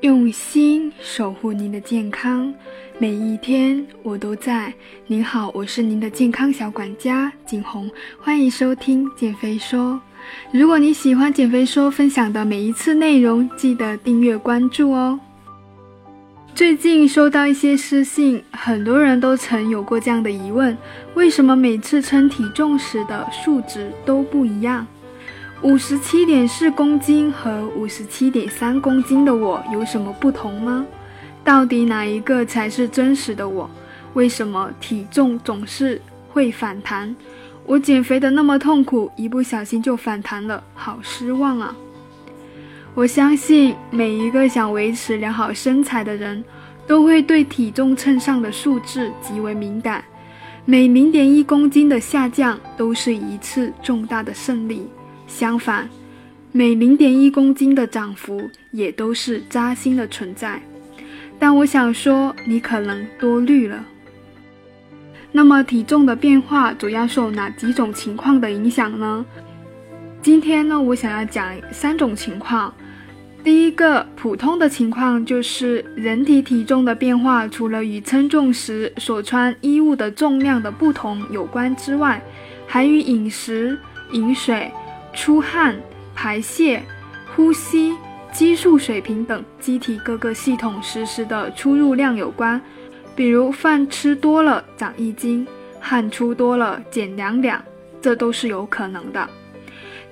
[0.00, 2.54] 用心守护您的健康，
[3.00, 4.72] 每一天我都在。
[5.08, 7.90] 您好，我是您的健康小管家景红，
[8.20, 10.00] 欢迎收听减肥说。
[10.52, 15.18] 如果你喜欢减肥说分享的每一次内容，记得订阅关注哦。
[16.54, 20.78] 最近收到一些私信，很多人都曾有过这样的疑问：
[21.14, 24.86] 为什么每次称体重时的数值都不一样？
[25.60, 30.86] 五十七点四公斤和五十七点三公斤的我有什么不同吗？
[31.42, 33.68] 到底哪一个才是真实的我？
[34.14, 37.14] 为什么体重总是会反弹？
[37.66, 41.74] 我减肥的那么痛苦，一不小心就反弹了，好失望啊！
[42.94, 46.42] 我相信每一个想维持良好身材的人，
[46.86, 50.04] 都会对体重秤上的数字极为敏感，
[50.64, 54.88] 每零点一公斤的下降都是一次重大的胜利。
[55.28, 55.88] 相反，
[56.50, 60.60] 每零点一公斤的涨幅也都是扎心的存在。
[61.38, 63.84] 但我想说，你可能多虑了。
[65.30, 69.24] 那么，体重的变化主要受哪几种情况的影响呢？
[70.20, 72.74] 今天呢，我想要讲三种情况。
[73.44, 82.20] 第一个普通的情况就是人体体重的变化，除了与称重时所穿衣物的重量的不同有关之外，
[82.66, 83.78] 还与饮食、
[84.12, 84.72] 饮水。
[85.12, 85.78] 出汗、
[86.14, 86.82] 排泄、
[87.34, 87.94] 呼吸、
[88.32, 92.60] 激素水平等机体各个系统实时的出入量有关，
[93.16, 95.46] 比如饭吃多了长一斤，
[95.80, 97.62] 汗出多了减两两，
[98.00, 99.28] 这都是有可能的。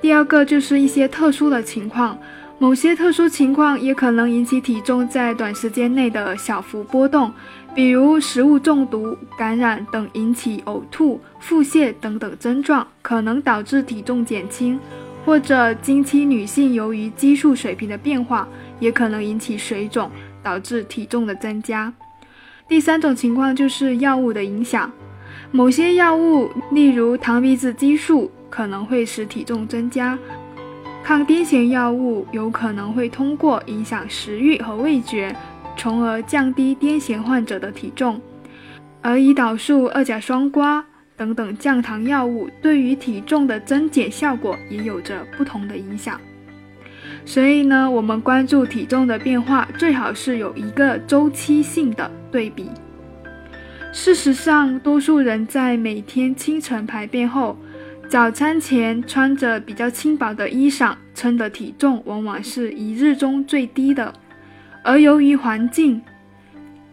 [0.00, 2.18] 第二个就是一些特殊的情况，
[2.58, 7.30] 某些特殊情况也可能引起体重在短时间内的小幅波动，
[7.74, 14.80] 比如食物中毒、感染等引起呕吐、腹泻等等症状，可能导致体重减轻。
[15.26, 20.08] 或者经期女性由于激素水平的变化，也可能引起水肿，
[20.42, 21.92] 导致体重的增加。
[22.68, 24.90] 第三种情况就是药物的影响，
[25.50, 30.16] 某些药物，例如糖皮质激素，可能会使体重增加；
[31.06, 35.32] 抗癫痫药物有可能会通过影响食欲和味觉，
[35.76, 38.16] 从而降低癫痫患者的体重；
[39.02, 40.82] 而胰岛素、二甲双胍。
[41.16, 46.20] 等等降糖药物对于体重的增减效果也有着不同的影响，
[47.24, 52.68] 所以呢，我们关注体重的变化，最好是有一个周期性的对比。
[53.92, 57.56] 事实上，多数人在每天清晨排便后，
[58.08, 64.12] 早餐前穿着比较轻薄的衣裳，称的体重往往是一日中最低的，
[64.82, 66.00] 而由于环境。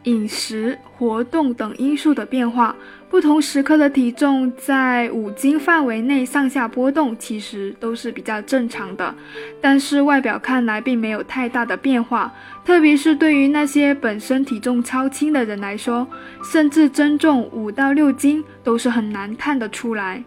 [0.06, 2.76] 饮食、活动等因素的变化，
[3.10, 9.16] 不同时刻的体重在五斤范围内上下波动，其实都是比较正常的。
[9.62, 12.34] 但是外表看来并没有太大的变化，
[12.66, 16.06] 特别是对于那些本身体重超轻的人来说，
[16.44, 20.22] 甚至增重五到六斤都是很难看得出来。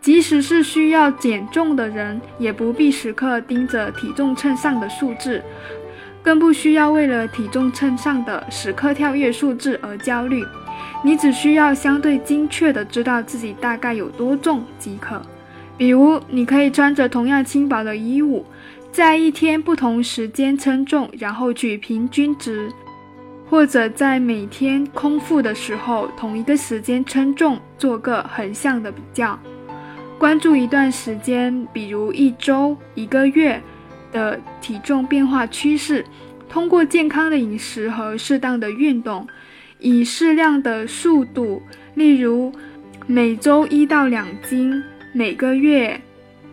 [0.00, 5.42] 即使是需要减重的人，也不必时刻盯着体重秤上的数字。
[6.22, 10.42] 更不需要为了体重秤上的时刻跳跃数字而焦虑，
[11.04, 15.20] 你只需要相对精确的知道自己大概有多重即可。
[15.76, 18.46] 比如，你可以穿着同样轻薄的衣物，
[18.90, 22.70] 在一天不同时间称重，然后取平均值；
[23.50, 29.38] 或者在每天空腹的时候同一个时间称重，做个横向的比较。
[30.18, 33.60] 关注一段时间，比如一周、一个月。
[34.14, 36.04] 的体重变化趋势，
[36.48, 39.26] 通过健康的饮食和适当的运动，
[39.80, 41.60] 以适量的速度，
[41.96, 42.52] 例如
[43.08, 44.80] 每周一到两斤，
[45.12, 46.00] 每个月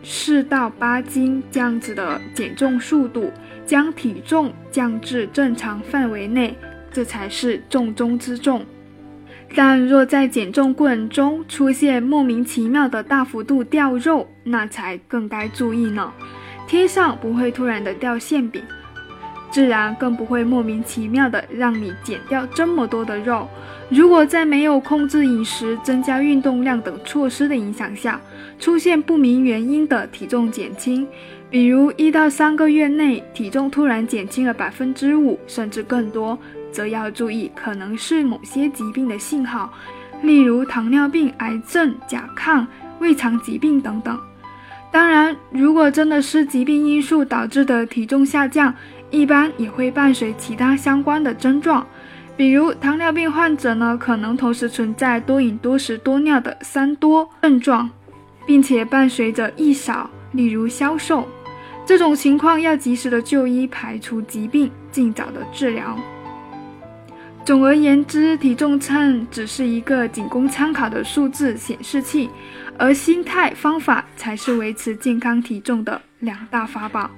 [0.02, 3.30] 四到八斤这样子的减重速度，
[3.64, 6.56] 将体重降至正常范围内，
[6.90, 8.66] 这才是重中之重。
[9.54, 16.12] 但若在减重过程中出现莫名其妙的大幅度掉肉，那才更该注意呢。
[16.66, 18.62] 天上不会突然的掉馅饼，
[19.50, 23.46] 自然更不会莫名其妙的让你减掉这么多的肉。
[23.90, 28.18] 如果在没有控制饮食、增加运动量等措施的影响下，
[28.58, 31.06] 出现不明原因的体重减轻，
[31.50, 36.38] 比如一到三个月内体重突然减轻了百分之五甚至更多，
[36.72, 39.72] 则要注意可能是某些疾病的信号，
[40.22, 42.66] 例如糖尿病、癌症、甲亢、
[42.98, 44.18] 胃肠疾病等等。
[44.90, 48.74] 当然，如果真的是疾病因素导致的体重下降，
[49.10, 51.86] 一般也会伴随其他相关的症状，
[52.36, 57.88] 比如糖尿病患者呢，可能同时存在多饮多食多尿的三多症状，
[58.46, 61.26] 并且伴随着易少，例如消瘦。
[61.86, 65.98] 这种情况要及时的就医，排除疾病，尽早的治疗。
[67.44, 72.30] 总而言之，体重秤只是一个仅供参考的数字显示器，
[72.78, 77.10] 而心态方法才是维持健康体重的两大法宝。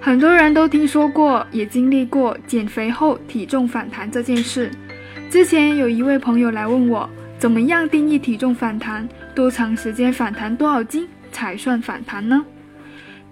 [0.00, 4.70] 很多人都听说过，也经历过减肥后体重反弹这件事。
[5.30, 7.08] 之前有一位朋友来问我，
[7.38, 9.08] 怎么样定义体重反弹？
[9.36, 12.44] 多长时间反弹多少斤才算反弹呢？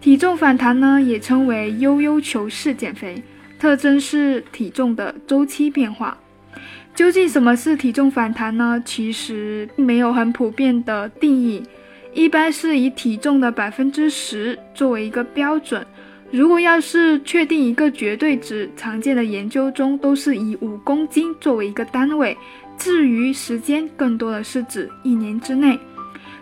[0.01, 3.21] 体重反弹呢，也称为悠悠球式减肥。
[3.59, 6.17] 特征是体重的周期变化。
[6.95, 8.81] 究竟什么是体重反弹呢？
[8.85, 11.63] 其实并没有很普遍的定义，
[12.13, 15.85] 一般是以体重的百分之十作为一个标准。
[16.31, 22.37] 如果要是确定一个绝对值，常见的研究中都是以五公斤作为一个单位。
[22.77, 25.79] 至于时间，更多的是指一年之内。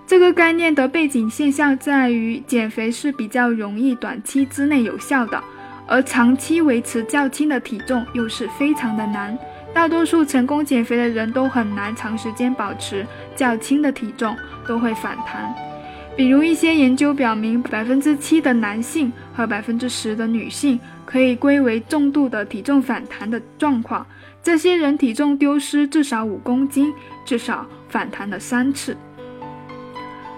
[0.06, 5.42] 这个概念的背景现象在于，减肥是比较容易短期之内有效的。
[5.92, 9.38] 而长期维持较轻的体重又是非常的难，
[9.74, 13.06] 大多数成功减肥的人都很难长时间保持
[13.36, 14.34] 较轻的体重，
[14.66, 15.54] 都会反弹。
[16.16, 24.06] 比如一些研究表明，百分之七的男性和百分之十的女性可以归为重度的体重反弹的状况，
[24.42, 26.90] 这些人体重丢失至少五公斤，
[27.26, 28.96] 至少反弹了三次。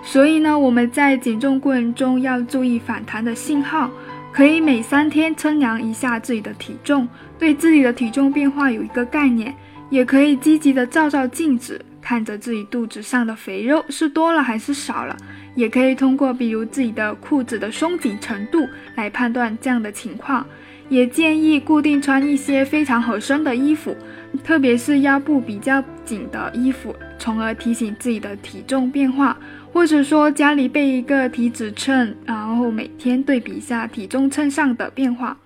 [0.03, 3.89] 所以呢，我们在减重过程中要注意反弹的信号。
[4.35, 7.07] 可以每三天称量一下自己的体重，
[7.39, 9.53] 对自己的体重变化有一个概念；
[9.91, 15.17] 也可以积极的照照镜子，看着自己肚子上的肥肉是多了还是少了；
[15.55, 18.67] 也可以通过比如自己的裤子的松紧程度
[18.97, 20.45] 来判断这样的情况。
[20.91, 23.97] 也建议固定穿一些非常合身的衣服，
[24.43, 29.35] 特别是腰部比较紧的衣服，从而提醒自己的体重变化。
[29.75, 35.37] 或者说家里备一个体脂秤，然后每天对比一下体重秤上的变化。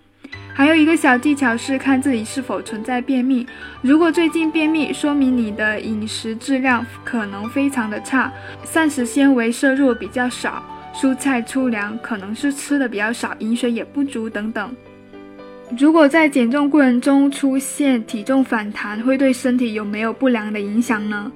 [0.53, 3.47] 还有一个小技巧是看自己是否存在便秘。
[3.81, 8.31] 如果最近便秘，说明你的饮食质量可能非常的差，
[8.65, 10.63] 膳食纤维摄入比较少，
[10.95, 14.71] 蔬菜粗粮可能是吃的比较少，饮水也不足等等。
[15.77, 21.31] 如果在减重过程中出现体重反弹，会对身体有没有不良的影响呢？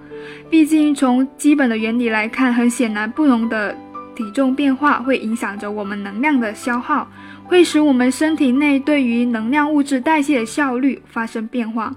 [0.48, 3.76] 毕竟从基本的原理来看，很显然，不同的
[4.14, 7.06] 体重变化会影响着我们能量的消耗，
[7.44, 11.94] 会使我们身体内对于能量物质代谢的效率发生变化。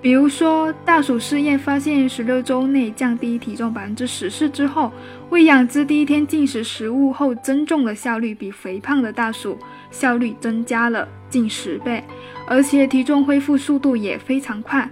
[0.00, 4.92] 比如说，大鼠试验发现，十六周内降低体重百分之十四之后，
[5.30, 9.58] 喂养之第一天进食食物后增重的效率比肥胖的大鼠
[9.90, 12.04] 效率增加了近十倍，
[12.46, 14.88] 而且体重恢复速度也非常快。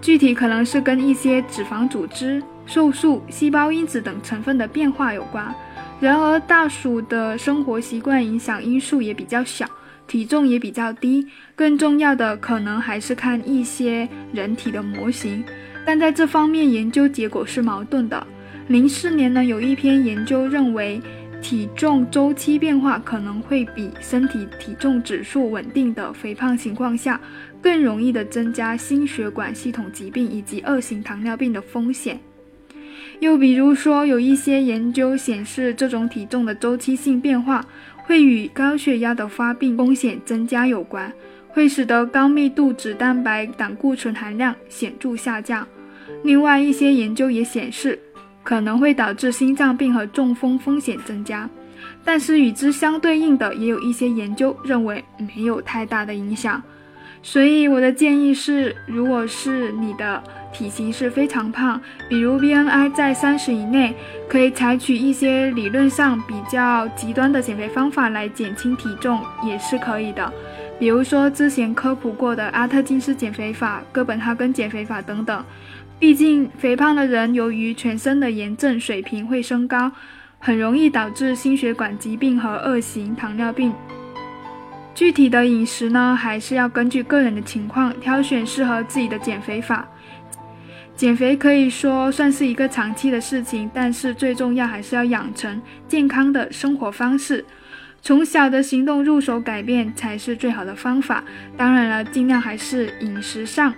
[0.00, 5.52] 具体可能是跟一些脂肪组织、瘦素、细胞因子等成分的变化有关。
[5.98, 9.66] 然而，大鼠的生活习惯影响因素也比较小。
[10.06, 15.42] 体重也比较低，更重要的可能还是看一些人体的模型，
[15.84, 18.26] 但在这方面研究结果是矛盾的。
[18.68, 21.00] 零四年呢，有一篇研究认为，
[21.42, 27.20] 体重周期变化可能会比身体体重指数稳定的肥胖情况下，
[27.60, 32.18] 更容易的增加心血管系统疾病以及二型糖尿病的风险。
[33.20, 37.64] 又比如说，有一些研究显示，这种体重的周期性变化。
[38.06, 41.12] 会与高血压的发病风险增加有关，
[41.48, 45.66] 会使得高密度脂蛋白胆固醇含量显著下降。
[46.22, 47.98] 另外，一些研究也显示，
[48.44, 51.50] 可能会导致心脏病和中风风险增加。
[52.04, 56.62] 但是与之相对应的，也有一些研究认为没有太大的影响。
[57.22, 60.22] 所以我的建议是，如果是你的
[60.56, 63.94] 体型是非常胖，比如 BMI 在三十以内，
[64.26, 70.32] 可以采取一些理论上比较极端的减肥方法来减轻体重，也是可以的。
[70.78, 75.44] 比如说之前科普过的阿特金斯减肥法、哥本哈根减肥法等等。
[75.98, 79.92] 毕竟肥胖的人由于全身的炎症水平会升高，
[80.38, 83.74] 很容易导致心血管疾病和二型糖尿病。
[84.94, 89.86] 具体的饮食呢，还是要根据个人的情况挑选适合自己的减肥法。
[90.96, 97.44] 减肥可以说算是一个长期的事情，但是最重要还是要养成健康的生活方式，
[98.00, 101.22] 从小的行动入手改变才是最好的方法。
[101.54, 103.74] 当然了，尽量还是饮食上，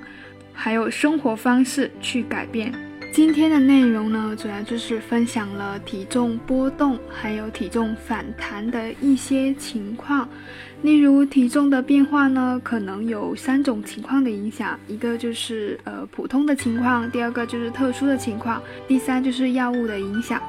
[0.52, 2.72] 还有生活方式去改变。
[3.10, 10.28] 今天的内容呢，主要就是分享了体重波动还有体重反弹的一些情况。
[10.82, 20.40] 例如体重的变化呢，可能有三种情况的影响，一个就是呃普通的情况，第二个就是特殊的情况，第三就是药物的影响。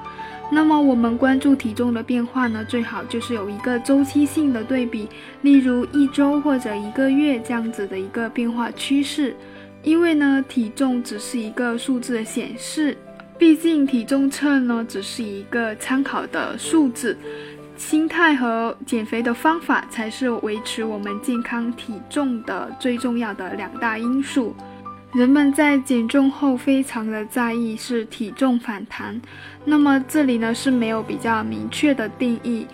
[0.51, 5.07] 那么我们关注体重的变化呢，最好就是有一个周期性的对比，
[5.41, 9.35] 例如一周或者一个月这样子的一个变化趋势。
[9.83, 12.97] 因为呢，体重只是一个数字的显示，
[13.37, 17.17] 毕竟体重秤呢只是一个参考的数字，
[17.77, 24.53] 心态和减肥的方法才是维持我们健康体重的最重要的两大因素。
[25.13, 29.19] 人们在减重后非常的在意是体重反弹，
[29.65, 32.67] 那么这里呢是没有比较明确的定义，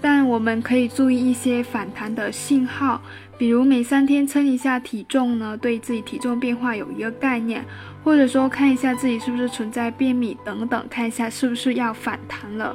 [0.00, 3.02] 但我们可以注意一些反弹的信号，
[3.36, 7.64] 比如每三天称一下体重呢，对自己体重变化有一个概念，
[8.04, 12.74] 或者说看一下自己是不是存在便秘等等，看一下是不是要反弹了。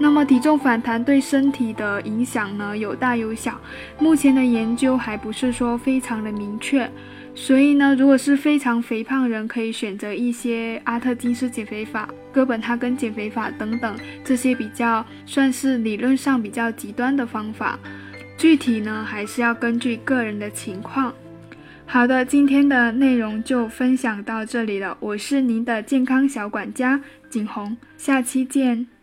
[0.00, 3.60] 那么体重反弹对身体的影响呢有大有小，
[3.98, 6.90] 目前的研究还不是说非常的明确。
[7.40, 17.78] 所以呢，如果是非常肥胖人，可以选择一些阿特金斯减肥法、哥本哈根减肥法等等这些比较算是理论上比较极端的方法。
[18.36, 21.14] 具体呢，还是要根据个人的情况。
[21.86, 24.94] 好的，今天的内容就分享到这里了。
[25.00, 28.97] 我是您的健康小管家景红，下期见。